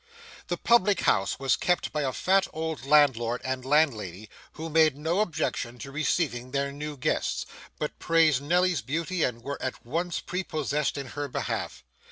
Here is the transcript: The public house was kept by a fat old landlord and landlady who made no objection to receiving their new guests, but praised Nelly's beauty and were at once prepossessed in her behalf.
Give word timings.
The 0.47 0.57
public 0.57 1.01
house 1.01 1.37
was 1.37 1.55
kept 1.55 1.91
by 1.91 2.01
a 2.01 2.11
fat 2.11 2.47
old 2.53 2.85
landlord 2.87 3.39
and 3.43 3.63
landlady 3.63 4.31
who 4.53 4.67
made 4.67 4.97
no 4.97 5.19
objection 5.19 5.77
to 5.77 5.91
receiving 5.91 6.49
their 6.49 6.71
new 6.71 6.97
guests, 6.97 7.45
but 7.77 7.99
praised 7.99 8.41
Nelly's 8.41 8.81
beauty 8.81 9.21
and 9.21 9.43
were 9.43 9.61
at 9.61 9.85
once 9.85 10.19
prepossessed 10.19 10.97
in 10.97 11.09
her 11.09 11.27
behalf. 11.27 11.83